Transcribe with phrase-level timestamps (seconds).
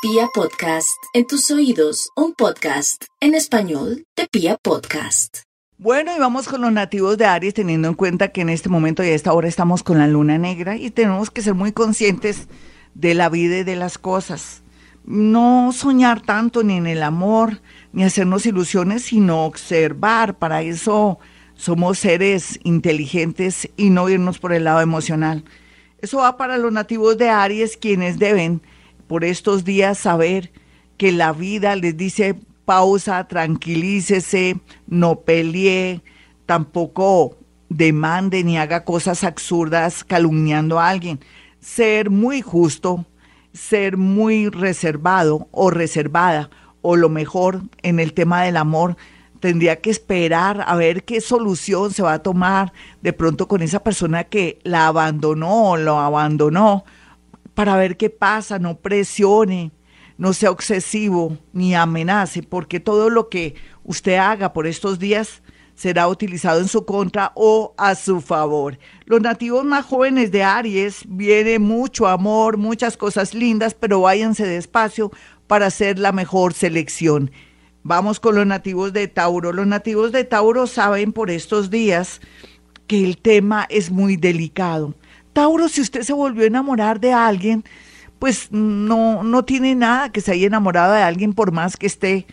[0.00, 5.38] Pia Podcast, en tus oídos, un podcast en español de Pia Podcast.
[5.76, 9.02] Bueno, y vamos con los nativos de Aries, teniendo en cuenta que en este momento
[9.02, 12.46] y a esta hora estamos con la luna negra y tenemos que ser muy conscientes
[12.94, 14.62] de la vida y de las cosas.
[15.04, 17.60] No soñar tanto ni en el amor,
[17.92, 20.38] ni hacernos ilusiones, sino observar.
[20.38, 21.18] Para eso
[21.56, 25.42] somos seres inteligentes y no irnos por el lado emocional.
[26.00, 28.62] Eso va para los nativos de Aries, quienes deben
[29.08, 30.52] por estos días saber
[30.96, 36.02] que la vida les dice pausa, tranquilícese, no pelee,
[36.46, 37.38] tampoco
[37.70, 41.20] demande ni haga cosas absurdas calumniando a alguien.
[41.60, 43.06] Ser muy justo,
[43.52, 46.50] ser muy reservado o reservada,
[46.82, 48.96] o lo mejor en el tema del amor,
[49.40, 53.82] tendría que esperar a ver qué solución se va a tomar de pronto con esa
[53.82, 56.84] persona que la abandonó o lo abandonó
[57.58, 59.72] para ver qué pasa, no presione,
[60.16, 65.42] no sea obsesivo ni amenace, porque todo lo que usted haga por estos días
[65.74, 68.78] será utilizado en su contra o a su favor.
[69.06, 75.10] Los nativos más jóvenes de Aries viene mucho amor, muchas cosas lindas, pero váyanse despacio
[75.48, 77.32] para hacer la mejor selección.
[77.82, 79.52] Vamos con los nativos de Tauro.
[79.52, 82.20] Los nativos de Tauro saben por estos días
[82.86, 84.94] que el tema es muy delicado
[85.32, 87.64] Tauro, si usted se volvió a enamorar de alguien,
[88.18, 92.26] pues no, no tiene nada que se haya enamorado de alguien por más que esté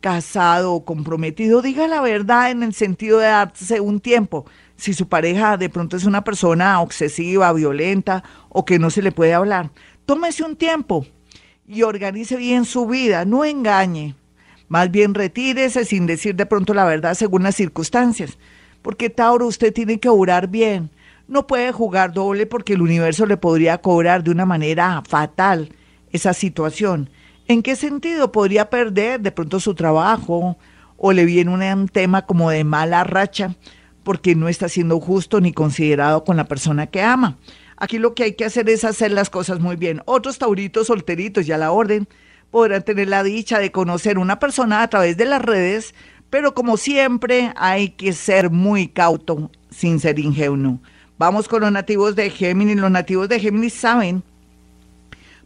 [0.00, 1.62] casado o comprometido.
[1.62, 4.44] Diga la verdad en el sentido de darse un tiempo.
[4.76, 9.12] Si su pareja de pronto es una persona obsesiva, violenta o que no se le
[9.12, 9.70] puede hablar,
[10.04, 11.06] tómese un tiempo
[11.66, 14.14] y organice bien su vida, no engañe.
[14.68, 18.36] Más bien retírese sin decir de pronto la verdad según las circunstancias.
[18.82, 20.90] Porque Tauro, usted tiene que orar bien
[21.26, 25.70] no puede jugar doble porque el universo le podría cobrar de una manera fatal
[26.12, 27.10] esa situación.
[27.46, 30.56] ¿En qué sentido podría perder de pronto su trabajo
[30.96, 33.54] o le viene un tema como de mala racha
[34.02, 37.38] porque no está siendo justo ni considerado con la persona que ama?
[37.76, 40.02] Aquí lo que hay que hacer es hacer las cosas muy bien.
[40.04, 42.08] Otros tauritos solteritos ya la orden
[42.50, 45.94] podrán tener la dicha de conocer una persona a través de las redes,
[46.30, 50.78] pero como siempre hay que ser muy cauto sin ser ingenuo.
[51.16, 52.76] Vamos con los nativos de Géminis.
[52.76, 54.24] Los nativos de Géminis saben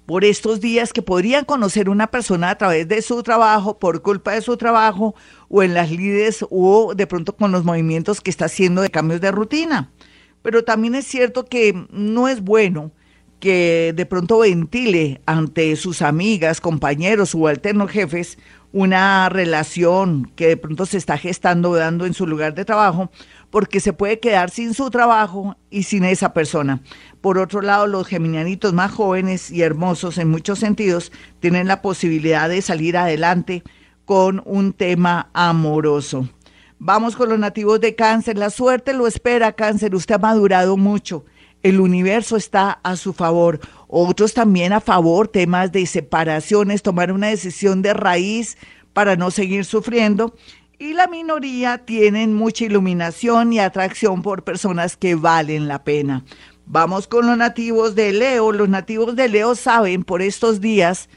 [0.06, 4.32] por estos días que podrían conocer una persona a través de su trabajo, por culpa
[4.32, 5.14] de su trabajo,
[5.50, 9.20] o en las lides, o de pronto con los movimientos que está haciendo de cambios
[9.20, 9.90] de rutina.
[10.40, 12.90] Pero también es cierto que no es bueno
[13.38, 18.38] que de pronto ventile ante sus amigas, compañeros, subalternos, jefes,
[18.72, 23.10] una relación que de pronto se está gestando, dando en su lugar de trabajo,
[23.50, 26.82] porque se puede quedar sin su trabajo y sin esa persona.
[27.20, 32.48] Por otro lado, los geminianitos más jóvenes y hermosos en muchos sentidos tienen la posibilidad
[32.48, 33.62] de salir adelante
[34.04, 36.28] con un tema amoroso.
[36.78, 38.38] Vamos con los nativos de cáncer.
[38.38, 39.94] La suerte lo espera, cáncer.
[39.94, 41.24] Usted ha madurado mucho.
[41.62, 43.58] El universo está a su favor.
[43.88, 48.56] Otros también a favor, temas de separaciones, tomar una decisión de raíz
[48.92, 50.34] para no seguir sufriendo
[50.78, 56.24] y la minoría tienen mucha iluminación y atracción por personas que valen la pena.
[56.66, 58.52] Vamos con los nativos de Leo.
[58.52, 61.08] Los nativos de Leo saben por estos días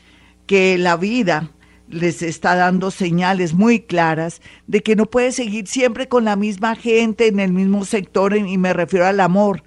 [0.47, 1.51] que la vida
[1.89, 6.75] les está dando señales muy claras de que no puede seguir siempre con la misma
[6.75, 9.63] gente en el mismo sector y me refiero al amor.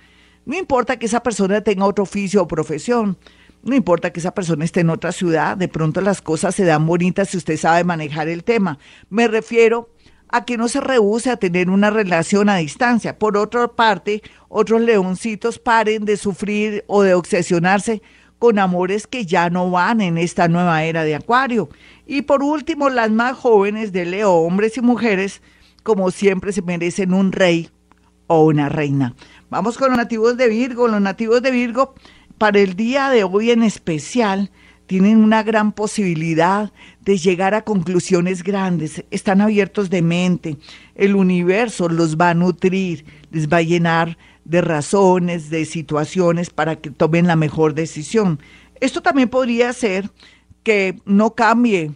[0.46, 3.16] No importa que esa persona tenga otro oficio o profesión,
[3.64, 6.86] no importa que esa persona esté en otra ciudad, de pronto las cosas se dan
[6.86, 8.78] bonitas si usted sabe manejar el tema.
[9.08, 9.90] Me refiero
[10.28, 13.18] a que no se rehúse a tener una relación a distancia.
[13.18, 18.02] Por otra parte, otros leoncitos paren de sufrir o de obsesionarse
[18.38, 21.70] con amores que ya no van en esta nueva era de Acuario.
[22.06, 25.40] Y por último, las más jóvenes de Leo, hombres y mujeres,
[25.82, 27.70] como siempre se merecen un rey
[28.26, 29.14] o una reina.
[29.50, 30.88] Vamos con los nativos de Virgo.
[30.88, 31.94] Los nativos de Virgo
[32.38, 34.50] para el día de hoy en especial
[34.86, 40.58] tienen una gran posibilidad de llegar a conclusiones grandes, están abiertos de mente,
[40.94, 46.76] el universo los va a nutrir, les va a llenar de razones, de situaciones para
[46.76, 48.40] que tomen la mejor decisión.
[48.80, 50.10] Esto también podría ser
[50.62, 51.92] que no cambie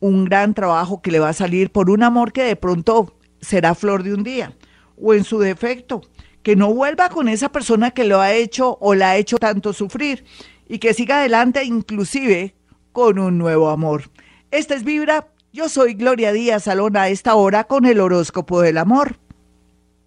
[0.00, 3.74] un gran trabajo que le va a salir por un amor que de pronto será
[3.74, 4.56] flor de un día,
[4.96, 6.02] o en su defecto,
[6.42, 9.72] que no vuelva con esa persona que lo ha hecho o la ha hecho tanto
[9.72, 10.24] sufrir
[10.68, 12.54] y que siga adelante inclusive
[12.92, 14.10] con un nuevo amor.
[14.50, 18.78] Esta es Vibra, yo soy Gloria Díaz Salón a esta hora con el horóscopo del
[18.78, 19.18] amor.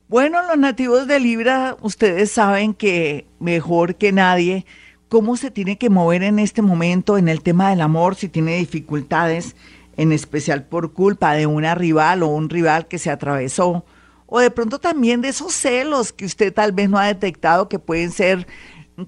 [0.07, 4.65] Bueno, los nativos de Libra, ustedes saben que mejor que nadie
[5.09, 8.57] cómo se tiene que mover en este momento en el tema del amor, si tiene
[8.57, 9.55] dificultades,
[9.97, 13.85] en especial por culpa de una rival o un rival que se atravesó,
[14.27, 17.79] o de pronto también de esos celos que usted tal vez no ha detectado que
[17.79, 18.47] pueden ser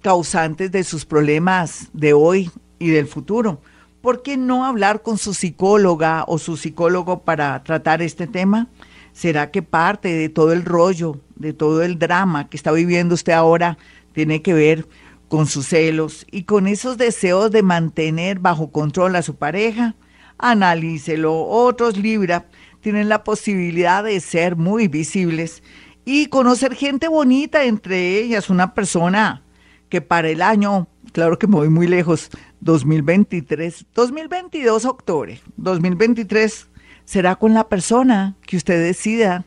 [0.02, 3.62] causantes de sus problemas de hoy y del futuro.
[4.02, 8.68] ¿Por qué no hablar con su psicóloga o su psicólogo para tratar este tema?
[9.12, 13.34] ¿Será que parte de todo el rollo, de todo el drama que está viviendo usted
[13.34, 13.78] ahora
[14.14, 14.88] tiene que ver
[15.28, 19.96] con sus celos y con esos deseos de mantener bajo control a su pareja?
[20.38, 21.46] Analícelo.
[21.46, 22.48] Otros Libra
[22.82, 25.64] tienen la posibilidad de ser muy visibles
[26.06, 29.44] y conocer gente bonita, entre ellas una persona
[29.90, 32.30] que para el año, claro que me voy muy lejos,
[32.62, 36.68] 2023, 2022 octubre, 2023
[37.06, 39.46] será con la persona que usted decida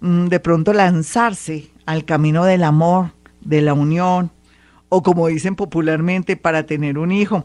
[0.00, 4.30] mm, de pronto lanzarse al camino del amor, de la unión,
[4.88, 7.44] o como dicen popularmente, para tener un hijo.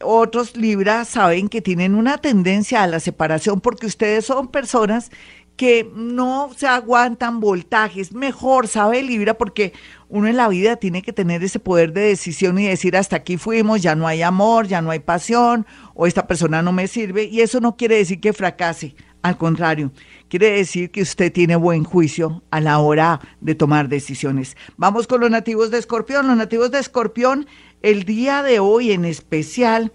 [0.00, 5.10] Otros Libra saben que tienen una tendencia a la separación porque ustedes son personas
[5.56, 8.12] que no se aguantan voltajes.
[8.12, 9.72] Mejor, sabe Libra, porque
[10.08, 13.36] uno en la vida tiene que tener ese poder de decisión y decir hasta aquí
[13.36, 17.24] fuimos, ya no hay amor, ya no hay pasión, o esta persona no me sirve.
[17.24, 19.90] Y eso no quiere decir que fracase, al contrario,
[20.28, 24.56] quiere decir que usted tiene buen juicio a la hora de tomar decisiones.
[24.76, 26.26] Vamos con los nativos de Escorpión.
[26.26, 27.46] Los nativos de Escorpión,
[27.84, 29.92] el día de hoy en especial,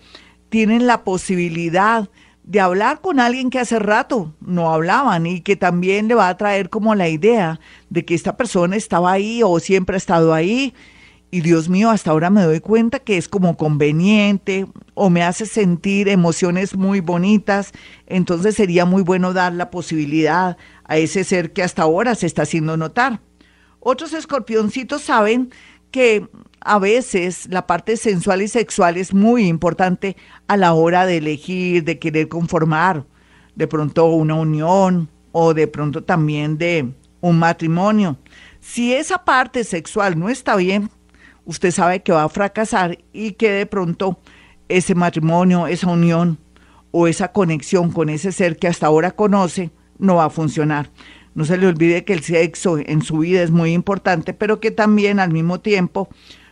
[0.50, 2.07] tienen la posibilidad
[2.44, 6.38] de hablar con alguien que hace rato no hablaban y que también le va a
[6.38, 7.59] traer como la idea
[7.89, 10.75] de que esta persona estaba ahí o siempre ha estado ahí
[11.31, 15.47] y Dios mío, hasta ahora me doy cuenta que es como conveniente o me hace
[15.47, 17.71] sentir emociones muy bonitas,
[18.06, 22.44] entonces sería muy bueno dar la posibilidad a ese ser que hasta ahora se está
[22.44, 23.21] haciendo notar.
[23.80, 25.51] Otros escorpioncitos saben
[25.91, 26.27] que
[26.62, 30.15] a veces la parte sensual y sexual es muy importante
[30.47, 33.06] a la hora de elegir, de querer conformar
[33.56, 38.18] de pronto una unión o de pronto también de un matrimonio.
[38.59, 40.89] Si esa parte sexual no está bien,
[41.45, 44.19] usted sabe que va a fracasar y que de pronto
[44.68, 46.38] ese matrimonio, esa unión
[46.92, 50.89] o esa conexión con ese ser que hasta ahora conoce no va a funcionar.
[51.35, 54.71] No se le olvide que el sexo en su vida es muy importante, pero que
[54.71, 56.09] también al mismo tiempo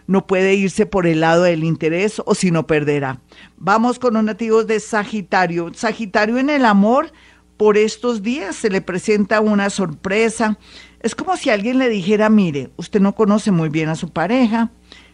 [0.07, 3.19] no puede irse por el lado del interés o si no perderá.
[3.57, 5.73] Vamos con los nativos de Sagitario.
[5.73, 7.11] Sagitario en el amor,
[7.57, 10.57] por estos días se le presenta una sorpresa.
[11.01, 14.71] Es como si alguien le dijera, mire, usted no conoce muy bien a su pareja,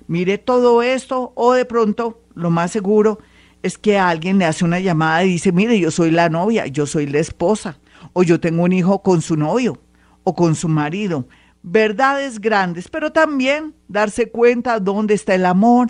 [0.08, 3.20] mire todo esto, o de pronto, lo más seguro
[3.64, 6.86] es que alguien le hace una llamada y dice, mire, yo soy la novia, yo
[6.86, 7.80] soy la esposa,
[8.12, 9.80] o yo tengo un hijo con su novio
[10.24, 11.28] o con su marido
[11.64, 15.88] verdades grandes, pero también darse cuenta dónde está el amor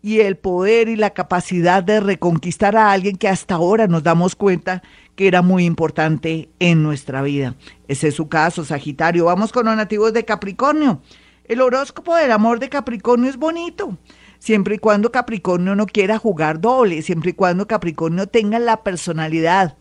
[0.00, 4.36] y el poder y la capacidad de reconquistar a alguien que hasta ahora nos damos
[4.36, 4.82] cuenta
[5.16, 7.56] que era muy importante en nuestra vida.
[7.88, 9.24] Ese es su caso, Sagitario.
[9.24, 11.02] Vamos con los nativos de Capricornio.
[11.44, 13.98] El horóscopo del amor de Capricornio es bonito,
[14.38, 19.76] siempre y cuando Capricornio no quiera jugar doble, siempre y cuando Capricornio tenga la personalidad,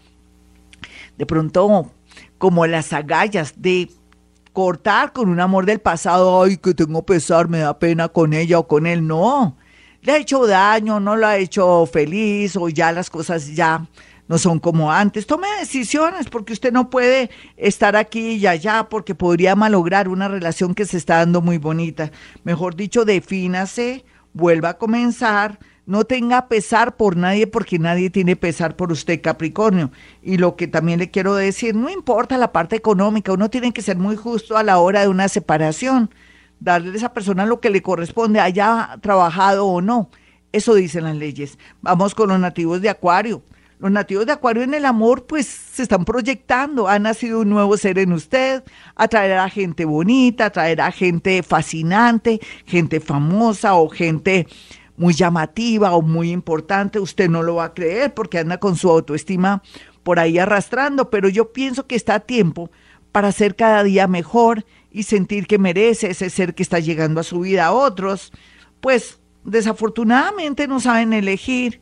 [1.17, 1.91] de pronto
[2.38, 3.89] como las agallas de
[4.53, 8.59] cortar con un amor del pasado, ay, que tengo pesar, me da pena con ella
[8.59, 9.57] o con él, no.
[10.01, 13.85] Le ha hecho daño, no lo ha hecho feliz o ya las cosas ya
[14.27, 15.27] no son como antes.
[15.27, 20.74] Tome decisiones porque usted no puede estar aquí y allá porque podría malograr una relación
[20.74, 22.12] que se está dando muy bonita.
[22.43, 28.75] Mejor dicho, defínase, vuelva a comenzar, no tenga pesar por nadie porque nadie tiene pesar
[28.75, 29.92] por usted, Capricornio.
[30.22, 33.82] Y lo que también le quiero decir, no importa la parte económica, uno tiene que
[33.82, 36.10] ser muy justo a la hora de una separación,
[36.60, 40.10] darle a esa persona lo que le corresponde, haya trabajado o no.
[40.51, 41.60] Eso dicen las leyes.
[41.82, 43.44] Vamos con los nativos de Acuario.
[43.77, 46.88] Los nativos de Acuario en el amor, pues se están proyectando.
[46.88, 48.63] Ha nacido un nuevo ser en usted.
[48.96, 54.48] Atraerá gente bonita, atraerá gente fascinante, gente famosa o gente
[54.98, 58.90] muy llamativa o muy importante, usted no lo va a creer porque anda con su
[58.90, 59.62] autoestima
[60.04, 62.70] por ahí arrastrando, pero yo pienso que está a tiempo
[63.12, 67.24] para ser cada día mejor y sentir que merece ese ser que está llegando a
[67.24, 68.32] su vida a otros,
[68.82, 71.82] pues desafortunadamente no saben elegir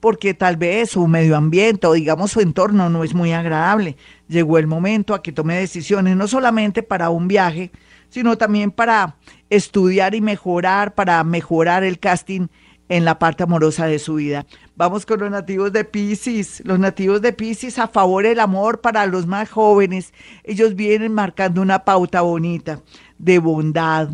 [0.00, 3.96] porque tal vez su medio ambiente o digamos su entorno no es muy agradable.
[4.28, 7.70] Llegó el momento a que tome decisiones no solamente para un viaje,
[8.14, 9.16] sino también para
[9.50, 12.46] estudiar y mejorar, para mejorar el casting
[12.88, 14.46] en la parte amorosa de su vida.
[14.76, 16.62] Vamos con los nativos de Pisces.
[16.64, 20.14] Los nativos de Pisces a favor del amor para los más jóvenes.
[20.44, 22.82] Ellos vienen marcando una pauta bonita
[23.18, 24.10] de bondad,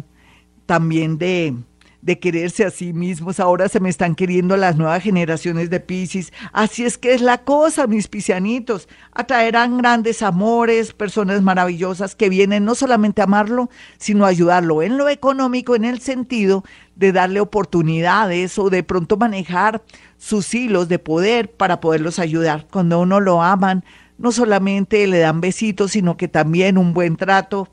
[0.64, 1.56] también de,
[2.02, 3.40] de quererse a sí mismos.
[3.40, 6.32] Ahora se me están queriendo las nuevas generaciones de Piscis.
[6.52, 8.88] Así es que es la cosa, mis piscianitos.
[9.12, 14.96] Atraerán grandes amores, personas maravillosas que vienen no solamente a amarlo, sino a ayudarlo en
[14.96, 16.64] lo económico, en el sentido
[16.96, 19.82] de darle oportunidades o de pronto manejar
[20.18, 22.66] sus hilos de poder para poderlos ayudar.
[22.70, 23.84] Cuando uno lo aman,
[24.18, 27.68] no solamente le dan besitos, sino que también un buen trato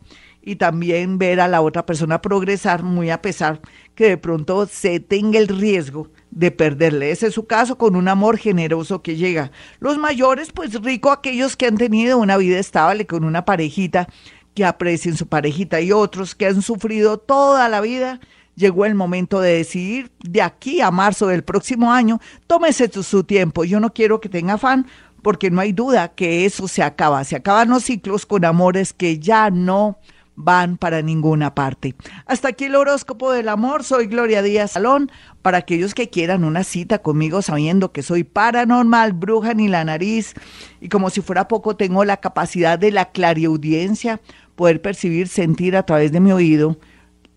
[0.47, 3.59] y también ver a la otra persona progresar muy a pesar
[3.95, 7.11] que de pronto se tenga el riesgo de perderle.
[7.11, 9.51] Ese es su caso con un amor generoso que llega.
[9.81, 14.07] Los mayores, pues rico aquellos que han tenido una vida estable con una parejita
[14.53, 18.21] que aprecien su parejita y otros que han sufrido toda la vida.
[18.55, 23.65] Llegó el momento de decidir de aquí a marzo del próximo año, tómese su tiempo.
[23.65, 24.87] Yo no quiero que tenga afán
[25.21, 27.25] porque no hay duda que eso se acaba.
[27.25, 29.99] Se acaban los ciclos con amores que ya no
[30.37, 31.95] van para ninguna parte.
[32.27, 33.83] Hasta aquí el horóscopo del amor.
[33.83, 35.11] Soy Gloria Díaz Salón.
[35.41, 40.35] Para aquellos que quieran una cita conmigo sabiendo que soy paranormal, bruja ni la nariz
[40.79, 44.21] y como si fuera poco tengo la capacidad de la clariaudiencia,
[44.55, 46.77] poder percibir, sentir a través de mi oído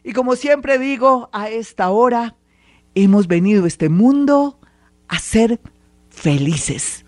[0.05, 2.37] Y como siempre digo, a esta hora
[2.95, 4.61] hemos venido a este mundo
[5.09, 5.59] a ser
[6.09, 7.03] felices.